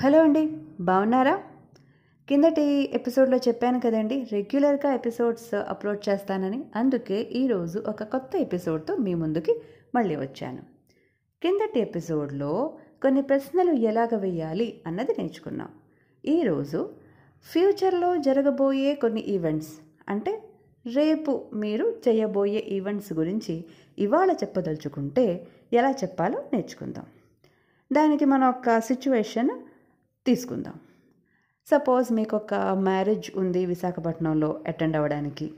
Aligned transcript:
Hello 0.00 0.22
అండి 0.22 0.58
బాగున్నారా? 0.80 1.42
కిందటి 2.28 2.90
ఎపిసోడ్లో 2.94 3.36
చెప్పాను 3.36 3.80
కదండి 3.80 4.26
రెగ్యులర్గా 4.32 4.94
ఎపిసోడ్స్ 4.94 5.54
అప్లోడ్ 5.54 6.08
చేస్తానని 6.08 6.64
అందుకే 6.76 7.20
ఈరోజు 7.20 7.78
ఒక 7.78 8.02
కొత్త 8.02 8.36
ఎపిసోడ్తో 8.36 8.96
మీ 8.96 9.14
ముందుకి 9.14 9.60
మళ్ళీ 9.94 10.16
వచ్చాను. 10.16 10.62
కిందటి 11.42 11.80
ఎపిసోడ్లో 11.80 12.78
కొన్ని 13.02 13.22
ప్రశ్నలు 13.22 13.72
ఎలాగ 13.72 14.16
వేయాలి 14.16 14.80
అన్నది 14.86 15.14
నేర్చుకున్నాం. 15.18 15.68
ఈరోజు 16.24 16.90
ఫ్యూచర్లో 17.52 18.16
జరగబోయే 18.16 18.94
కొన్ని 18.94 19.20
ఈవెంట్స్ 19.20 19.72
అంటే 20.08 20.42
రేపు 20.94 21.44
మీరు 21.54 21.96
చేయబోయే 22.08 22.58
ఈవెంట్స్ 22.58 23.12
గురించి 23.12 23.64
ఇవాళ 23.98 24.32
చెప్పదలుచుకుంటే 24.32 25.46
ఎలా 25.72 25.90
చెప్పాలో 25.90 26.42
నేర్చుకుందాం. 26.52 27.04
దానికి 27.92 28.24
మనం 28.24 28.48
ఒక 28.48 28.78
సిచ్యువేషన్ 28.78 29.50
తీసుకుందాం. 30.26 30.74
సపోజ్ 31.66 32.12
మీకు 32.12 32.36
ఒక 32.36 32.54
మ్యారేజ్ 32.54 33.30
ఉంది 33.36 33.66
విశాఖపట్నంలో 33.66 34.60
అటెండ్ 34.68 34.96
అవ్వడానికి. 34.96 35.52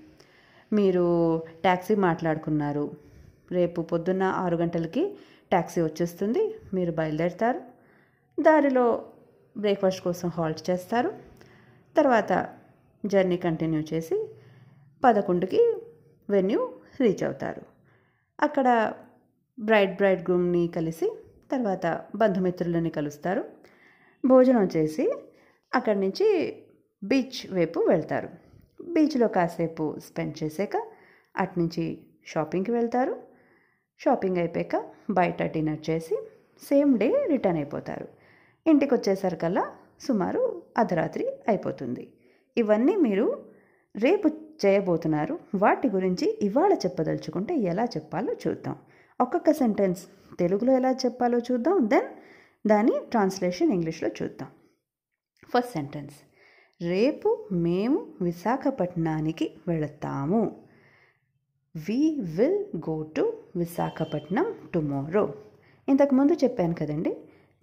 మీరు 0.73 1.39
ట్యాక్సీ 1.63 1.95
మాట్లాడుకున్నారు. 1.95 2.91
రేపు 3.53 3.81
పొద్దున్న 3.81 4.23
ఆరు 4.23 4.57
గంటలకి 4.57 5.19
ట్యాక్సీ 5.51 5.81
వచ్చేస్తుంది. 5.81 6.55
మీరు 6.75 6.93
బయలుదేరుతారు. 6.93 7.61
దారిలో 8.41 9.05
బ్రేక్ఫాస్ట్ 9.59 10.05
కోసం 10.05 10.29
హాల్ట్ 10.29 10.71
చేస్తారు. 10.71 11.13
తర్వాత 11.97 12.49
జర్నీ 13.07 13.37
కంటిన్యూ 13.37 13.83
చేసి 13.95 14.35
పదకొండుకి 15.05 15.77
వెన్యూ 16.31 16.73
రీచ్ 17.01 17.25
అవుతారు. 17.25 17.63
అక్కడ 18.41 18.93
బ్రైడ్ 19.61 19.97
బ్రైడ్ 19.97 20.23
గ్రూమ్ని 20.23 20.69
కలిసి 20.69 21.19
తర్వాత 21.53 22.05
బంధుమిత్రులని 22.17 22.91
కలుస్తారు. 22.91 23.45
భోజనం 24.29 24.69
చేసి 24.77 25.13
అక్కడి 25.75 26.01
నుంచి 26.01 26.57
బీచ్ 27.05 27.53
వైపు 27.53 27.81
వెళ్తారు. 27.81 28.29
బీచ్లో 28.89 29.29
కాసేపు 29.29 29.97
స్పెండ్ 29.99 30.45
చేసాక 30.45 30.83
అట్నుంచి 31.37 31.99
షాపింగ్కి 32.27 32.71
వెళ్తారు. 32.71 33.23
షాపింగ్ 33.99 34.37
అయిపోయాక 34.37 34.85
బయట 35.11 35.43
డిన్నర్ 35.43 35.91
చేసి 35.91 36.29
సేమ్ 36.69 36.99
డే 36.99 37.27
రిటర్న్ 37.29 37.59
అయిపోతారు. 37.59 38.09
ఇంటికి 38.67 38.95
వచ్చేసరికల్లా 38.95 39.73
సుమారు 40.01 40.63
అర్ధరాత్రి 40.79 41.29
అయిపోతుంది. 41.49 42.13
ఇవన్నీ 42.59 42.97
మీరు 42.97 43.45
రేపు 43.97 44.29
చేయబోతున్నారు. 44.67 45.39
వాటి 45.55 45.89
గురించి 45.89 46.39
ఇవాళ 46.43 46.73
చెప్పదలుచుకుంటే 46.73 47.57
ఎలా 47.57 47.85
చెప్పాలో 47.85 48.33
చూద్దాం. 48.33 48.77
ఒక్కొక్క 49.21 49.53
సెంటెన్స్ 49.53 50.07
తెలుగులో 50.39 50.73
ఎలా 50.73 50.93
చెప్పాలో 50.93 51.39
చూద్దాం. 51.39 51.91
దెన్ 51.91 52.09
దాని 52.67 52.93
ట్రాన్స్లేషన్ 53.11 53.73
ఇంగ్లీష్లో 53.73 54.09
చూద్దాం. 54.09 54.49
First 55.55 55.73
sentence. 55.73 56.15
రేపు 56.83 57.49
మేము 57.53 58.07
విశాఖపట్నానికి 58.21 59.55
వెళతాము. 59.69 60.65
We 61.77 62.21
will 62.21 62.65
go 62.91 63.03
to 63.03 63.39
Visakhapatnam 63.57 64.55
tomorrow 64.75 65.35
ఇంతకుముందు 65.89 66.33
చెప్పాను 66.33 66.75
కదండి 66.75 67.17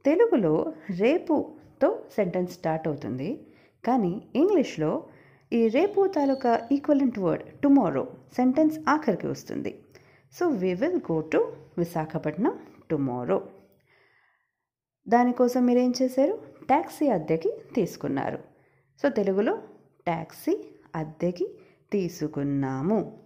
తెలుగులో 0.05 0.73
రేపుతో 0.99 2.03
సెంటెన్స్ 2.15 2.53
స్టార్ట్ 2.53 2.87
అవుతుంది. 2.87 3.47
కానీ 3.85 4.21
ఇంగ్లీష్లో 4.35 5.07
ఈ 5.53 5.67
రేపు 5.67 6.07
తాలూకా 6.07 6.69
ఈక్వలెంట్ 6.71 7.19
వర్డ్ 7.19 7.43
టుమారో 7.59 8.07
సెంటెన్స్ 8.35 8.80
ఆఖరికి 8.89 9.27
వస్తుంది. 9.27 9.80
So 10.33 10.47
we 10.47 10.73
will 10.73 10.99
go 11.11 11.21
to 11.21 11.53
Visakhapatnam 11.77 12.59
tomorrow 12.91 13.47
దానికోసం 15.08 15.66
మీరు 15.66 15.80
ఏం 15.80 15.94
చేశారు? 16.02 16.42
ట్యాక్సీ 16.67 17.08
అద్దెకి 17.08 17.53
తీసుకున్నారు. 17.75 18.39
సో 19.02 19.09
తెలుగులో 19.09 19.61
ట్యాక్సీ 20.06 20.66
అద్దెకి 20.95 21.48
తీసుకున్నాము. 21.92 23.17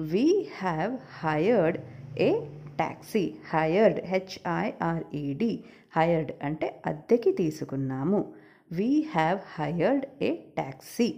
We 0.00 0.48
have 0.58 0.96
hired 1.18 1.78
a 2.18 2.40
taxi 2.76 3.34
hired 3.48 4.00
H I R E D 4.00 5.64
hired 5.96 6.32
అంటే 6.42 6.82
అద్దెకి 6.86 7.32
తీసుకున్నాము. 7.32 8.34
We 8.72 9.06
have 9.14 9.38
hired 9.54 10.06
a 10.22 10.36
taxi 10.36 11.08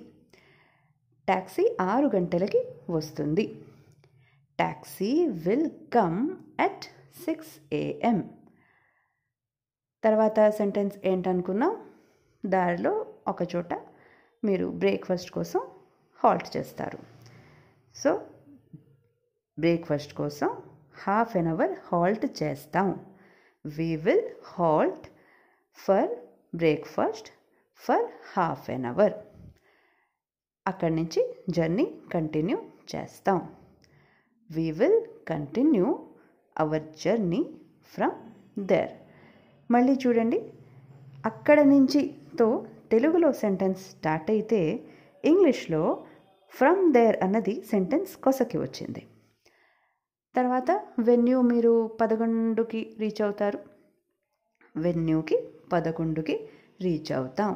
taxi 1.26 1.76
ఆరు 1.80 2.10
గంటలకి 2.16 2.64
వస్తుంది. 2.90 3.46
Taxi 4.58 5.26
will 5.26 5.70
come 5.94 6.30
at 6.60 6.84
six 7.26 7.74
AM 7.74 8.30
తర్వాత 10.04 10.48
సెంటెన్స్ 10.48 10.96
ఏంటనుకున్నాం 11.04 11.90
దారిలో 12.46 13.06
ఒక 13.28 13.56
చోట 13.56 13.74
మీరు 14.44 14.66
బ్రేక్ఫాస్ట్ 14.66 15.30
కోసం 15.30 15.60
హాల్ట్ 16.24 16.56
చేస్తారు. 16.56 16.98
సో 17.94 18.26
బ్రేక్ఫాస్ట్ 19.58 20.14
కోసం 20.14 20.62
హాఫ్ 21.06 21.36
ఎన్ 21.36 21.46
అవర్ 21.46 21.72
హాల్ట్ 21.92 22.42
చేస్తాం. 22.42 23.06
We 23.66 23.96
will 23.96 24.28
halt 24.44 25.06
for 25.74 26.10
breakfast 26.54 27.28
for 27.76 28.10
half 28.32 28.70
an 28.70 28.84
hour 28.84 29.12
అక్కడి 30.66 30.94
నుంచి 30.94 31.36
జర్నీ 31.50 32.00
కంటిన్యూ 32.14 32.58
చేస్తాం. 32.94 33.56
We 34.50 34.70
will 34.70 35.06
continue 35.28 36.08
our 36.58 36.82
journey 37.04 37.54
from 37.84 38.16
there 38.58 39.01
మళ్ళీ 39.74 39.94
చూడండి. 40.02 40.38
అక్కడ 41.26 41.58
నుంచితో 41.72 42.48
తెలుగులో 42.90 43.28
సెంటెన్స్ 43.42 43.82
స్టార్ట్ 43.90 44.30
అయితే 44.30 44.60
ఇంగ్లీష్లో 45.24 45.82
ఫ్రమ్ 46.52 46.80
దేర్ 46.92 47.16
అన్నది 47.24 47.54
సెంటెన్స్ 47.70 48.12
కొసకి 48.24 48.58
వచ్చింది. 48.58 49.02
తర్వాత 50.34 50.70
వెన్యూ 50.98 51.38
మీరు 51.52 51.72
పదకొండుకి 52.00 52.80
రీచ్ 52.98 53.22
అవుతారు. 53.22 53.58
వెన్యూకి 54.76 55.36
పదకొండుకి 55.72 56.36
రీచ్ 56.80 57.12
అవుతాం. 57.12 57.52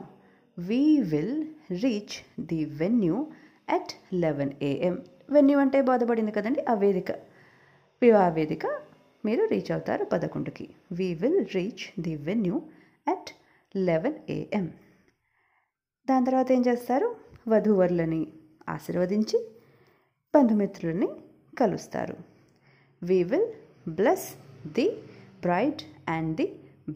We 0.58 0.82
will 1.12 1.38
reach 1.82 2.16
the 2.40 2.60
venue 2.80 3.16
at 3.68 3.92
eleven 4.14 4.52
A M 4.62 4.96
venue 5.30 5.58
అంటే 5.58 5.78
బాధపడింది 5.82 6.32
కదండి 6.32 6.60
ఆ 6.70 6.74
వేదిక. 6.82 7.10
వివాహ 8.02 8.28
వేదిక 8.28 8.66
మీరు 9.26 9.42
రీచ్ 9.52 9.70
అవుతారు 9.72 10.04
పదకొండుకి. 10.12 10.66
We 10.98 11.08
will 11.22 11.42
reach 11.54 11.84
the 12.04 12.14
venue 12.28 12.56
at 13.12 13.30
eleven 13.88 14.18
A M 14.30 14.66
దాని 16.08 16.26
తర్వాత 16.28 16.48
ఏం 16.52 16.62
చేస్తారు? 16.68 17.08
వధూవరులని 17.48 18.22
ఆశీర్వదించి 18.68 19.38
బంధుమిత్రులని 20.34 21.08
కలుస్తారు. 21.58 22.16
We 23.02 23.18
will 23.30 23.48
bless 23.98 24.28
the 24.78 24.86
bride 25.44 25.82
and 26.08 26.32
the 26.40 26.46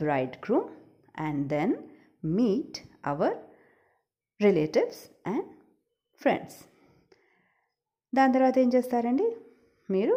bridegroom 0.47 0.69
and 1.19 1.43
then 1.55 1.75
meet 2.39 2.79
our 3.07 3.37
relatives 4.41 5.03
and 5.27 5.49
friends 6.21 6.59
దాని 8.13 8.33
తర్వాత 8.33 8.57
ఏం 8.59 8.71
చేస్తారండి? 8.75 9.27
మీరు 9.89 10.15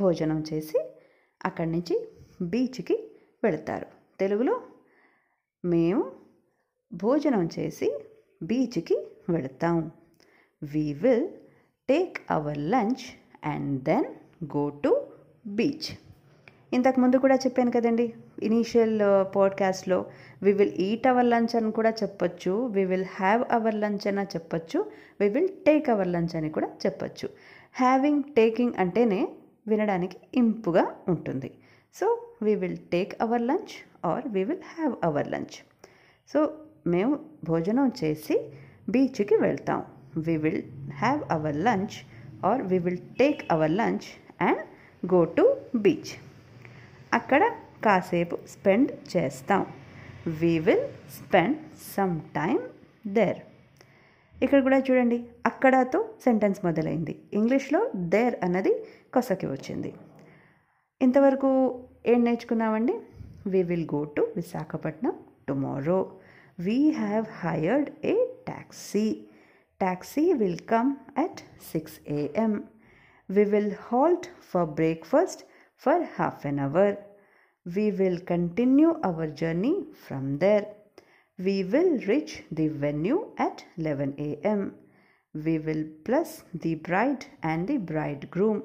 భోజనం 0.00 0.38
చేసి 0.50 0.78
అక్కడి 1.44 1.70
నుంచి 1.70 2.08
బీచ్కి 2.42 3.10
వెళతారు. 3.44 3.86
తెలుగులో 4.20 4.60
మేము 5.64 6.12
భోజనం 6.92 7.48
చేసి 7.58 8.00
బీచ్కి 8.42 9.06
వెళతాం. 9.28 9.90
We 10.74 10.92
will 10.92 11.28
take 11.88 12.18
our 12.30 12.58
lunch 12.58 13.04
and 13.44 13.82
then 13.82 14.04
go 14.56 14.68
to 14.68 15.06
beach 15.46 15.98
ఇంతకుముందు 16.72 17.16
కూడా 17.16 17.34
చెప్పాను 17.34 17.70
కదండి 17.70 18.14
ఇనీషియల్ 18.42 19.00
పాడ్కాస్ట్లో 19.36 20.06
we 20.42 20.52
will 20.52 20.72
eat 20.72 21.06
our 21.06 21.26
lunch 21.26 21.56
అని 21.56 21.72
కూడా 21.72 21.90
చెప్పొచ్చు 21.90 22.66
we 22.66 22.84
will 22.84 23.04
have 23.04 23.44
our 23.50 23.74
lunch 23.74 24.06
అని 24.06 24.22
చెప్పొచ్చు 24.22 24.90
we 25.20 25.28
will 25.28 25.48
take 25.48 25.90
our 25.90 26.08
lunch 26.08 26.36
అని 26.36 26.50
కూడా 26.50 26.68
చెప్పొచ్చు. 26.86 27.28
హ్యావింగ్ 27.74 28.22
టేకింగ్ 28.22 28.72
అంటేనే 28.78 29.28
వినడానికి 29.68 30.16
ఇంపుగా 30.34 30.96
ఉంటుంది. 31.08 31.50
So 31.94 32.26
we 32.42 32.54
will 32.54 32.78
take 32.92 33.22
our 33.22 33.42
lunch 33.42 33.74
or 34.04 34.28
we 34.28 34.44
will 34.44 34.62
have 34.76 34.94
our 35.04 35.28
lunch 35.28 35.56
so 36.32 36.54
మేము 36.86 37.20
భోజనం 37.44 37.92
చేసి 38.04 38.50
బీచ్కి 38.88 39.34
వెళ్తాం. 39.34 39.84
We 40.16 40.36
will 40.36 40.62
have 40.92 41.22
our 41.30 41.56
lunch 41.56 41.96
or 42.44 42.62
we 42.62 42.78
will 42.78 42.98
take 42.98 43.52
our 43.52 43.70
lunch 43.70 44.06
and 44.42 44.60
go 45.14 45.24
to 45.24 45.56
beach 45.74 46.12
అక్కడ 47.14 47.52
కాసేపు 47.84 48.38
స్పెండ్ 48.48 49.16
చేస్తాం. 49.16 49.66
We 50.26 50.58
will 50.58 50.86
spend 51.10 51.56
some 51.96 52.20
time 52.20 52.58
there 53.06 53.38
ఇక్కడ 54.44 54.60
కూడా 54.66 54.78
చూడండి 54.86 55.18
అక్కడతో 55.48 55.98
సెంటెన్స్ 56.24 56.60
మొదలైంది. 56.64 57.14
ఇంగ్లీష్లో 57.38 57.80
దేర్ 58.14 58.36
అన్నది 58.46 58.72
కొసకి 59.14 59.46
వచ్చింది. 59.46 59.90
ఇంతవరకు 61.00 61.50
ఏం 62.12 62.20
నేర్చుకున్నామండి? 62.24 62.94
We 63.52 63.60
will 63.70 63.88
go 63.94 64.00
to 64.16 64.22
Visakhapatnam 64.36 65.14
tomorrow 65.48 65.98
we 66.66 66.78
have 67.00 67.26
hired 67.42 67.88
a 68.04 68.14
taxi 68.48 69.06
taxi 69.80 70.24
will 70.42 70.62
come 70.72 70.90
at 71.24 71.40
six 71.72 71.96
A M 72.18 72.52
we 73.28 73.44
will 73.54 73.74
halt 73.88 74.28
for 74.50 74.68
breakfast 74.80 75.42
for 75.82 76.04
half 76.18 76.46
an 76.46 76.60
hour 76.68 76.94
we 77.66 77.86
will 78.00 78.22
continue 78.32 78.90
our 79.10 79.32
journey 79.42 79.74
from 80.06 80.28
there 80.38 80.66
We 81.39 81.63
will 81.63 81.91
reach 82.07 82.43
the 82.51 82.67
venue 82.83 83.19
at 83.37 83.63
11 83.77 84.15
a.m. 84.19 84.61
We 85.35 85.57
will 85.59 85.83
bless 86.05 86.43
the 86.53 86.75
bride 86.87 87.25
and 87.41 87.67
the 87.67 87.77
bridegroom 87.91 88.59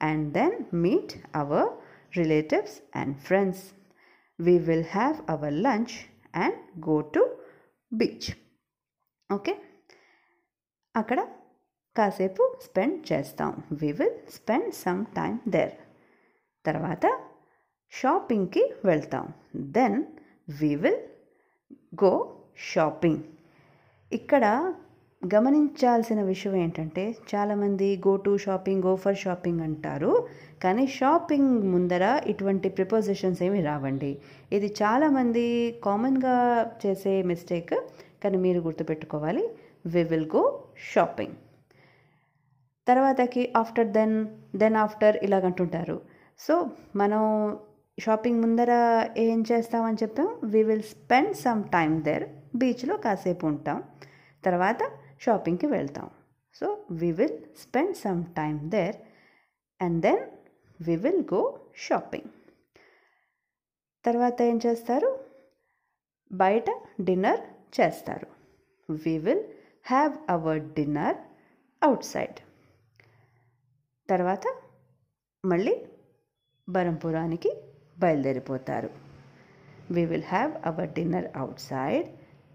and 0.00 0.32
then 0.34 0.66
meet 0.84 1.18
our 1.34 1.62
relatives 2.16 2.80
and 2.92 3.20
friends. 3.20 3.58
We 4.38 4.58
will 4.58 4.84
have 4.84 5.22
our 5.28 5.50
lunch 5.66 5.94
and 6.34 6.54
go 6.80 6.96
to 7.16 7.22
beach. 7.92 8.28
Okay 9.30 9.52
అక్కడ 10.94 11.20
కాసేపు 11.96 12.44
spend 12.66 12.98
చేస్తాం 13.10 13.52
we 13.80 13.90
will 13.98 14.16
spend 14.36 14.72
some 14.84 15.02
time 15.18 15.36
there 15.54 15.74
తర్వాత 16.64 17.04
షాపింగ్కి 17.92 18.64
వెళ్తాం 18.88 19.26
then 19.78 19.98
we 20.60 20.72
will 20.82 21.00
go 22.03 22.11
shopping. 22.71 23.21
ఇక్కడ 24.11 24.45
గమనించాల్సిన 25.21 26.19
విషయం 26.31 26.55
ఏంటంటే 26.63 27.03
చాలామంది 27.31 27.87
go 28.07 28.13
to 28.25 28.31
shopping 28.45 28.83
go 28.87 28.93
for 29.03 29.17
shopping 29.23 29.61
అంటారు 29.67 30.11
కానీ 30.63 30.83
షాపింగ్ 30.97 31.51
ముందర 31.73 32.05
ఇటువంటి 32.31 32.69
ప్రిపోజిషన్స్ 32.77 33.41
ఏమి 33.47 33.61
రావండి. 33.69 34.11
ఇది 34.57 34.69
చాలామంది 34.81 35.45
కామన్గా 35.85 36.35
చేసే 36.83 37.15
మిస్టేక్ 37.31 37.73
కానీ 38.23 38.37
మీరు 38.45 38.59
గుర్తుపెట్టుకోవాలి 38.67 39.43
వి 39.93 40.03
విల్ 40.11 40.29
గో 40.35 40.43
షాపింగ్ 40.91 41.35
తర్వాతకి 42.87 43.43
ఆఫ్టర్ 43.61 43.89
దెన్ 43.97 44.17
దెన్ 44.61 44.77
ఆఫ్టర్ 44.85 45.15
ఇలాగంటుంటారు. 45.27 45.97
సో 46.39 46.55
మనం 47.01 47.21
షాపింగ్ 47.99 48.41
ముందర 48.41 48.71
ఏం 49.17 49.43
చేస్తామని 49.51 49.97
చెప్పాం? 50.03 50.41
We 50.43 50.63
will 50.63 50.83
spend 50.83 51.33
some 51.33 51.63
time 51.63 52.01
there 52.01 52.29
బీచ్లో 52.55 52.97
కాసేపు 52.97 53.45
ఉంటాం. 53.47 53.83
తర్వాత 54.45 54.81
షాపింగ్కి 55.21 55.65
వెళ్తాం. 55.65 56.09
So 56.53 56.85
we 56.91 57.11
will 57.11 57.37
spend 57.61 57.95
some 57.97 58.25
time 58.25 58.59
there 58.71 58.95
and 59.81 60.01
then 60.01 60.19
we 60.81 60.95
will 60.95 61.23
go 61.33 61.41
shopping 61.75 62.29
తర్వాత 64.05 64.41
ఏం 64.41 64.59
చేస్తారు? 64.65 65.11
బయట 66.31 66.65
డిన్నర్ 67.01 67.41
చేస్తారు. 67.79 68.27
We 68.89 69.17
will 69.17 69.43
have 69.87 70.17
our 70.29 70.61
dinner 70.73 71.17
outside 72.03 72.39
తర్వాత 74.09 74.45
మళ్ళీ 75.45 75.85
బరంపురానికి 76.69 77.51
బయలుదేరిపోతారు. 77.99 78.89
We 79.91 80.05
will 80.05 80.27
have 80.27 80.51
our 80.65 80.89
dinner 80.89 81.27
outside 81.59 82.07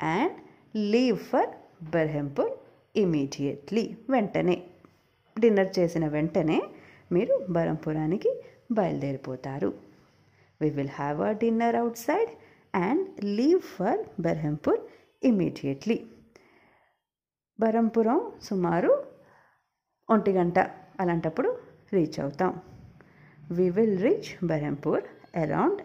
and 0.02 0.36
leave 0.76 1.18
for 1.18 1.50
Berhampur 1.90 2.52
immediately 2.96 3.96
వెంటనే 4.10 4.56
dinner 5.38 5.78
చేసిన 5.78 6.06
వెంటనే 6.06 6.58
మీరు 7.12 7.46
బరంపురానికి 7.50 8.30
బయలుదేరిపోతారు. 8.72 9.70
We 10.60 10.70
will 10.70 10.94
have 10.94 11.20
a 11.20 11.32
dinner 11.32 11.76
outside 11.96 12.30
and 12.74 13.24
leave 13.24 13.60
for 13.60 14.00
Berhampur 14.20 14.80
immediately 15.22 16.06
Berhampur 17.60 18.32
సుమారు 18.42 19.04
ఒంటి 20.10 20.32
గంట 20.32 20.58
అలాంటప్పుడు 21.00 21.58
రీచ్ 21.92 22.20
అవుతాం. 22.20 22.60
We 23.50 23.70
will 23.70 23.98
reach 24.02 24.46
Berhampur 24.46 25.04
around 25.36 25.82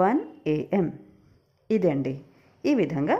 one 0.00 0.20
AM 0.46 0.92
ఇదండి. 1.70 2.20
ఈ 2.66 2.74
విధంగా 2.74 3.16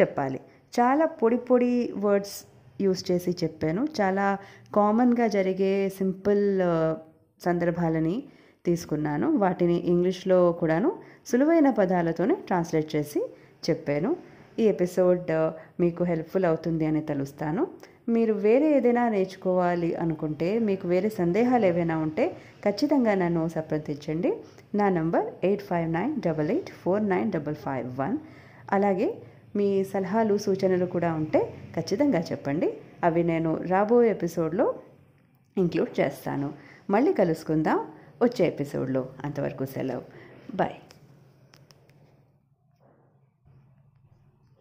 చెప్పాలి. 0.00 0.40
చాలా 0.80 1.06
పొడి 1.06 1.36
పొడి 1.36 1.92
వర్డ్స్ 1.96 2.44
యూస్ 2.80 3.10
చేసి 3.10 3.36
చెప్పాను. 3.44 3.86
చాలా 4.00 4.38
కామన్గా 4.74 5.26
జరిగే 5.26 5.88
సింపుల్ 5.88 6.60
uh, 6.60 6.96
సందర్భాలని 7.44 8.22
తీసుకున్నాను. 8.66 9.36
వాటిని 9.36 9.76
ఇంగ్లీష్లో 9.76 10.52
కూడాను 10.52 10.98
సులువైన 11.26 11.70
పదాలతోనే 11.70 12.34
ట్రాన్స్లేట్ 12.34 12.96
చేసి 12.96 13.20
చెప్పాను. 13.70 14.16
ఈ 14.58 14.62
ఎపిసోడ్ 14.62 15.30
uh, 15.30 15.52
మీకు 15.80 16.04
హెల్ప్ఫుల్ 16.04 16.44
అవుతుంది 16.44 16.86
అని 16.86 17.00
తెలుస్తాను. 17.00 17.68
మీరు 18.10 18.32
వేరే 18.32 18.76
ఏదైనా 18.76 19.08
నేర్చుకోవాలి 19.08 19.94
అనుకుంటే 19.94 20.58
మీకు 20.58 20.88
వేరే 20.88 21.08
సందేహాలు 21.08 21.66
ఏవైనా 21.66 21.98
ఉంటే 21.98 22.36
ఖచ్చితంగా 22.68 23.14
నన్ను 23.14 23.48
సంప్రదించండి 23.48 24.30
నా 24.74 24.88
number 24.88 25.26
eight 25.44 25.62
five 25.62 25.92
nine 25.92 26.20
double 26.26 26.50
eight 26.50 26.70
four 26.70 27.08
nine 27.08 27.32
double 27.32 27.54
five 27.54 27.98
one. 27.98 28.18
అలాగే 28.72 29.08
మీ 29.56 29.84
సలహాలు 29.84 30.38
సూచనలు 30.38 30.86
కూడా 30.86 31.14
ఉంటే 31.14 31.54
ఖచ్చితంగా 31.76 32.20
చెప్పండి. 32.20 32.68
అవి 33.04 33.22
నేను 33.22 33.50
రాబోయే 33.66 34.10
ఎపిసోడ్లో 34.10 34.74
ఇంక్లూడ్ 35.58 36.00
చేస్తాను. 36.00 36.52
మళ్ళీ 36.90 37.12
కలుసుకుందాం. 37.12 37.80
వచ్చే 38.22 38.46
ఎపిసోడ్లో. 38.46 39.08
అంతవరకు 39.24 39.64
సెలవు. 39.64 40.02
బాయ్. 40.54 40.89